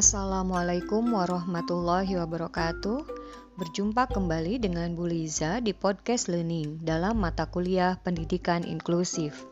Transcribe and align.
Assalamualaikum 0.00 1.12
warahmatullahi 1.12 2.16
wabarakatuh. 2.16 3.04
Berjumpa 3.60 4.08
kembali 4.08 4.56
dengan 4.56 4.96
Bu 4.96 5.04
Liza 5.04 5.60
di 5.60 5.76
podcast 5.76 6.32
Learning 6.32 6.80
dalam 6.80 7.20
mata 7.20 7.44
kuliah 7.52 8.00
Pendidikan 8.00 8.64
Inklusif. 8.64 9.44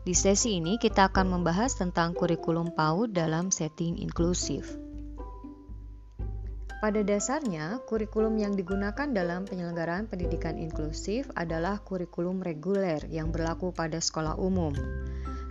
Di 0.00 0.16
sesi 0.16 0.56
ini 0.56 0.80
kita 0.80 1.12
akan 1.12 1.36
membahas 1.36 1.76
tentang 1.76 2.16
kurikulum 2.16 2.72
PAUD 2.72 3.12
dalam 3.12 3.52
setting 3.52 4.00
inklusif. 4.00 4.72
Pada 6.80 7.04
dasarnya, 7.04 7.84
kurikulum 7.84 8.40
yang 8.40 8.56
digunakan 8.56 9.04
dalam 9.04 9.44
penyelenggaraan 9.44 10.08
pendidikan 10.08 10.56
inklusif 10.56 11.28
adalah 11.36 11.76
kurikulum 11.76 12.40
reguler 12.40 13.04
yang 13.12 13.28
berlaku 13.28 13.68
pada 13.76 14.00
sekolah 14.00 14.40
umum. 14.40 14.72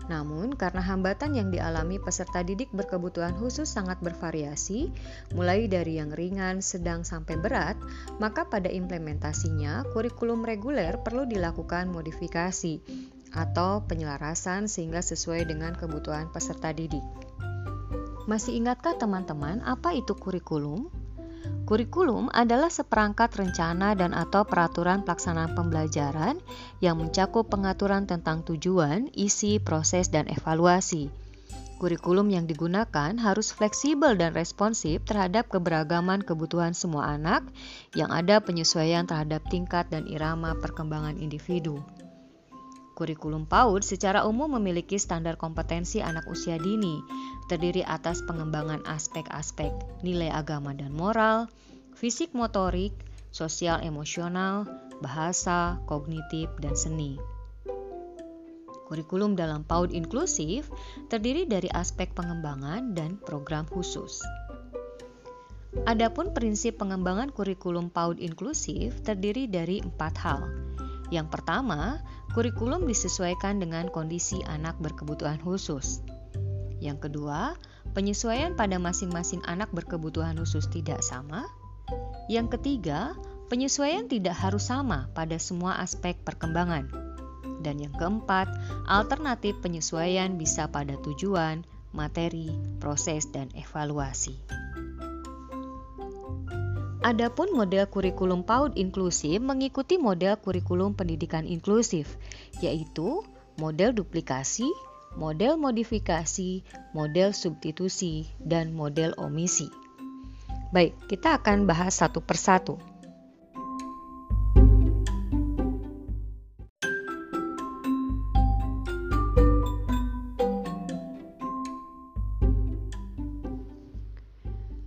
Namun, 0.09 0.57
karena 0.57 0.81
hambatan 0.81 1.37
yang 1.37 1.53
dialami 1.53 2.01
peserta 2.01 2.41
didik 2.41 2.73
berkebutuhan 2.73 3.37
khusus 3.37 3.69
sangat 3.69 4.01
bervariasi, 4.01 4.89
mulai 5.37 5.69
dari 5.69 6.01
yang 6.01 6.09
ringan, 6.09 6.65
sedang, 6.65 7.05
sampai 7.05 7.37
berat, 7.37 7.77
maka 8.17 8.49
pada 8.49 8.73
implementasinya 8.73 9.85
kurikulum 9.93 10.41
reguler 10.41 10.97
perlu 11.05 11.29
dilakukan 11.29 11.93
modifikasi 11.93 12.81
atau 13.37 13.85
penyelarasan 13.85 14.65
sehingga 14.65 15.05
sesuai 15.05 15.45
dengan 15.45 15.77
kebutuhan 15.77 16.33
peserta 16.33 16.73
didik. 16.73 17.05
Masih 18.25 18.57
ingatkah 18.57 18.97
teman-teman 18.97 19.61
apa 19.61 19.93
itu 19.93 20.17
kurikulum? 20.17 20.98
Kurikulum 21.69 22.33
adalah 22.33 22.73
seperangkat 22.73 23.29
rencana 23.37 23.93
dan 23.93 24.17
atau 24.17 24.41
peraturan 24.41 25.05
pelaksanaan 25.05 25.53
pembelajaran 25.53 26.41
yang 26.81 26.97
mencakup 26.97 27.45
pengaturan 27.45 28.09
tentang 28.09 28.41
tujuan, 28.41 29.13
isi, 29.13 29.61
proses, 29.61 30.09
dan 30.09 30.25
evaluasi. 30.25 31.13
Kurikulum 31.79 32.27
yang 32.27 32.43
digunakan 32.43 33.15
harus 33.15 33.55
fleksibel 33.55 34.17
dan 34.19 34.35
responsif 34.35 34.99
terhadap 35.07 35.47
keberagaman 35.47 36.25
kebutuhan 36.25 36.75
semua 36.75 37.15
anak 37.15 37.47
yang 37.95 38.11
ada 38.11 38.43
penyesuaian 38.43 39.07
terhadap 39.07 39.45
tingkat 39.47 39.87
dan 39.87 40.03
irama 40.11 40.59
perkembangan 40.59 41.15
individu. 41.15 41.79
Kurikulum 42.99 43.47
PAUD 43.47 43.79
secara 43.79 44.27
umum 44.27 44.59
memiliki 44.59 44.99
standar 44.99 45.39
kompetensi 45.39 46.03
anak 46.03 46.27
usia 46.27 46.59
dini, 46.59 46.99
terdiri 47.47 47.79
atas 47.87 48.19
pengembangan 48.27 48.83
aspek-aspek 48.83 49.71
nilai 50.03 50.27
agama 50.27 50.75
dan 50.75 50.91
moral, 50.91 51.47
fisik 51.95 52.35
motorik, 52.35 52.91
sosial 53.31 53.79
emosional, 53.87 54.67
bahasa, 54.99 55.79
kognitif, 55.87 56.51
dan 56.59 56.75
seni. 56.75 57.15
Kurikulum 58.91 59.39
dalam 59.39 59.63
PAUD 59.63 59.95
inklusif 59.95 60.67
terdiri 61.07 61.47
dari 61.47 61.71
aspek 61.71 62.11
pengembangan 62.11 62.99
dan 62.99 63.15
program 63.15 63.63
khusus. 63.71 64.19
Adapun 65.87 66.35
prinsip 66.35 66.75
pengembangan 66.81 67.31
kurikulum 67.31 67.87
PAUD 67.93 68.19
inklusif 68.19 68.99
terdiri 69.07 69.47
dari 69.47 69.79
empat 69.79 70.13
hal. 70.19 70.41
Yang 71.09 71.27
pertama, 71.33 72.01
kurikulum 72.37 72.85
disesuaikan 72.85 73.57
dengan 73.57 73.89
kondisi 73.89 74.41
anak 74.45 74.77
berkebutuhan 74.77 75.41
khusus. 75.41 76.05
Yang 76.79 77.09
kedua, 77.09 77.57
penyesuaian 77.97 78.55
pada 78.55 78.77
masing-masing 78.77 79.43
anak 79.49 79.73
berkebutuhan 79.73 80.37
khusus 80.37 80.69
tidak 80.69 81.01
sama. 81.01 81.49
Yang 82.29 82.57
ketiga, 82.57 83.17
penyesuaian 83.49 84.05
tidak 84.05 84.37
harus 84.37 84.69
sama 84.69 85.09
pada 85.17 85.41
semua 85.41 85.81
aspek 85.81 86.15
perkembangan. 86.21 86.87
Dan 87.59 87.81
yang 87.81 87.91
keempat, 87.97 88.47
alternatif 88.87 89.59
penyesuaian 89.59 90.39
bisa 90.39 90.71
pada 90.71 90.95
tujuan, 91.03 91.67
materi, 91.91 92.53
proses, 92.79 93.27
dan 93.33 93.51
evaluasi. 93.57 94.37
Adapun 96.99 97.55
model 97.55 97.87
kurikulum 97.87 98.43
PAUD 98.43 98.75
inklusif 98.75 99.39
mengikuti 99.39 99.95
model 99.95 100.35
kurikulum 100.35 100.99
pendidikan 100.99 101.47
inklusif, 101.47 102.19
yaitu 102.59 103.23
model 103.55 103.95
duplikasi, 103.95 104.67
model 105.15 105.55
modifikasi, 105.55 106.59
model 106.91 107.31
substitusi, 107.31 108.27
dan 108.43 108.75
model 108.75 109.15
omisi. 109.15 109.71
Baik, 110.75 110.91
kita 111.07 111.39
akan 111.39 111.63
bahas 111.63 112.03
satu 112.03 112.19
persatu. 112.19 112.75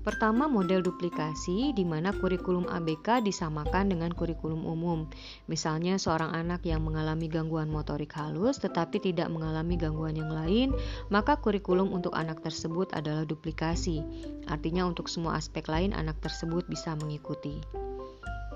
Pertama, 0.03 0.51
model 0.51 0.83
duplikasi 0.83 1.71
di 1.79 1.87
mana 1.87 2.11
kurikulum 2.11 2.67
ABK 2.67 3.23
disamakan 3.23 3.95
dengan 3.95 4.11
kurikulum 4.11 4.67
umum. 4.67 5.07
Misalnya, 5.47 5.95
seorang 5.95 6.35
anak 6.35 6.67
yang 6.67 6.83
mengalami 6.83 7.31
gangguan 7.31 7.71
motorik 7.71 8.11
halus 8.19 8.59
tetapi 8.59 8.99
tidak 8.99 9.31
mengalami 9.31 9.79
gangguan 9.79 10.19
yang 10.19 10.35
lain, 10.35 10.75
maka 11.07 11.39
kurikulum 11.39 11.95
untuk 11.95 12.11
anak 12.19 12.43
tersebut 12.43 12.91
adalah 12.99 13.23
duplikasi. 13.23 14.03
Artinya, 14.51 14.91
untuk 14.91 15.07
semua 15.07 15.39
aspek 15.39 15.71
lain, 15.71 15.95
anak 15.95 16.19
tersebut 16.19 16.67
bisa 16.67 16.99
mengikuti. 16.99 17.63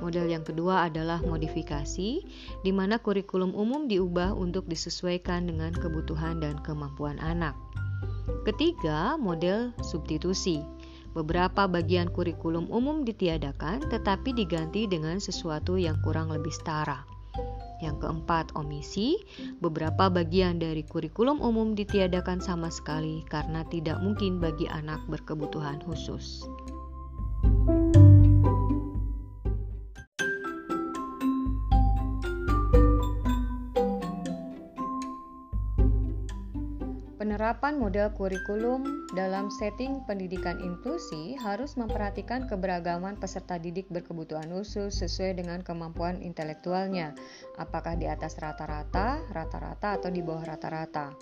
Model 0.02 0.26
yang 0.26 0.42
kedua 0.42 0.90
adalah 0.90 1.22
modifikasi, 1.22 2.10
di 2.66 2.72
mana 2.74 2.98
kurikulum 2.98 3.54
umum 3.54 3.86
diubah 3.86 4.34
untuk 4.34 4.66
disesuaikan 4.66 5.46
dengan 5.46 5.70
kebutuhan 5.70 6.42
dan 6.42 6.58
kemampuan 6.66 7.22
anak. 7.22 7.54
Ketiga, 8.42 9.14
model 9.14 9.70
substitusi 9.82 10.66
Beberapa 11.16 11.65
bagian 11.65 12.12
kurikulum 12.12 12.69
umum 12.69 13.00
ditiadakan 13.00 13.88
tetapi 13.88 14.37
diganti 14.37 14.84
dengan 14.84 15.16
sesuatu 15.16 15.81
yang 15.81 15.97
kurang 16.04 16.28
lebih 16.28 16.53
setara. 16.53 17.09
Yang 17.81 18.04
keempat, 18.04 18.53
omisi. 18.53 19.16
Beberapa 19.65 20.12
bagian 20.12 20.60
dari 20.60 20.84
kurikulum 20.84 21.41
umum 21.41 21.72
ditiadakan 21.72 22.44
sama 22.44 22.69
sekali 22.69 23.25
karena 23.32 23.65
tidak 23.69 23.97
mungkin 24.04 24.37
bagi 24.37 24.69
anak 24.69 25.00
berkebutuhan 25.09 25.81
khusus. 25.88 26.44
Penerapan 37.26 37.82
model 37.82 38.14
kurikulum 38.14 39.10
dalam 39.10 39.50
setting 39.50 39.98
pendidikan 40.06 40.62
inklusi 40.62 41.34
harus 41.34 41.75
memperhatikan 41.75 42.47
keberagaman 42.47 43.19
peserta 43.19 43.59
didik 43.59 43.91
berkebutuhan 43.91 44.47
khusus 44.54 45.03
sesuai 45.03 45.42
dengan 45.42 45.59
kemampuan 45.59 46.22
intelektualnya, 46.22 47.19
apakah 47.59 47.98
di 47.98 48.06
atas 48.06 48.38
rata-rata, 48.38 49.26
rata-rata, 49.34 49.98
atau 49.98 50.06
di 50.06 50.22
bawah 50.22 50.54
rata-rata. 50.54 51.19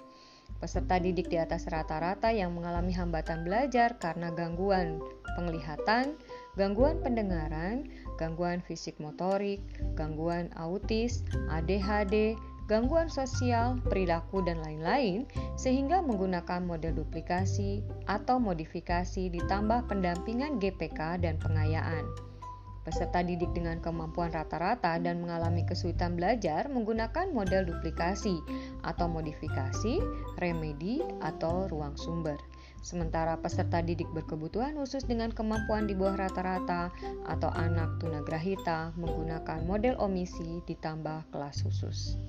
Peserta 0.60 1.00
didik 1.00 1.32
di 1.32 1.40
atas 1.40 1.64
rata-rata 1.72 2.28
yang 2.28 2.52
mengalami 2.52 2.92
hambatan 2.92 3.40
belajar 3.40 3.96
karena 3.96 4.28
gangguan 4.28 5.00
penglihatan, 5.40 6.20
gangguan 6.60 7.00
pendengaran, 7.00 7.88
gangguan 8.20 8.60
fisik 8.60 9.00
motorik, 9.00 9.64
gangguan 9.96 10.52
autis, 10.60 11.24
ADHD, 11.48 12.36
gangguan 12.64 13.12
sosial, 13.12 13.76
perilaku, 13.84 14.40
dan 14.40 14.60
lain-lain, 14.64 15.28
sehingga 15.54 16.00
menggunakan 16.00 16.64
model 16.64 17.04
duplikasi 17.04 17.84
atau 18.08 18.40
modifikasi 18.40 19.28
ditambah 19.28 19.84
pendampingan 19.88 20.56
GPK 20.56 21.20
dan 21.20 21.36
pengayaan. 21.36 22.08
Peserta 22.84 23.24
didik 23.24 23.48
dengan 23.56 23.80
kemampuan 23.80 24.28
rata-rata 24.28 25.00
dan 25.00 25.24
mengalami 25.24 25.64
kesulitan 25.64 26.20
belajar 26.20 26.68
menggunakan 26.68 27.32
model 27.32 27.64
duplikasi 27.64 28.44
atau 28.84 29.08
modifikasi, 29.08 30.04
remedi, 30.36 31.00
atau 31.24 31.64
ruang 31.72 31.96
sumber. 31.96 32.36
Sementara 32.84 33.40
peserta 33.40 33.80
didik 33.80 34.12
berkebutuhan 34.12 34.76
khusus 34.76 35.08
dengan 35.08 35.32
kemampuan 35.32 35.88
di 35.88 35.96
bawah 35.96 36.28
rata-rata 36.28 36.92
atau 37.24 37.48
anak 37.56 37.96
tunagrahita 38.04 38.92
menggunakan 39.00 39.64
model 39.64 39.96
omisi 39.96 40.60
ditambah 40.68 41.32
kelas 41.32 41.64
khusus. 41.64 42.20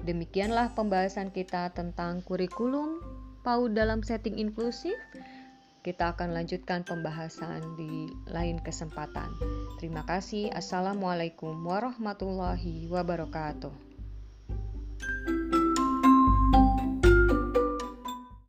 Demikianlah 0.00 0.72
pembahasan 0.78 1.34
kita 1.34 1.74
tentang 1.74 2.22
kurikulum 2.22 3.02
PAUD 3.42 3.74
dalam 3.74 4.00
setting 4.04 4.38
inklusif. 4.38 4.96
Kita 5.80 6.12
akan 6.12 6.36
lanjutkan 6.36 6.84
pembahasan 6.84 7.64
di 7.80 8.12
lain 8.28 8.60
kesempatan. 8.60 9.32
Terima 9.80 10.04
kasih. 10.04 10.52
Assalamualaikum 10.52 11.56
warahmatullahi 11.64 12.84
wabarakatuh. 12.92 13.89